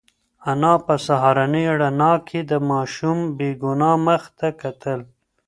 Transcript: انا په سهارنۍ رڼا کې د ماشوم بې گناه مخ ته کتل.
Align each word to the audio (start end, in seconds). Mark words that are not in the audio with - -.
انا 0.51 0.73
په 0.85 0.93
سهارنۍ 1.05 1.65
رڼا 1.81 2.13
کې 2.27 2.39
د 2.51 2.53
ماشوم 2.69 3.17
بې 3.37 3.49
گناه 3.63 3.95
مخ 4.05 4.23
ته 4.39 4.47
کتل. 4.61 4.99